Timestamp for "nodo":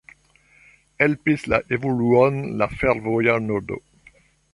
3.51-3.79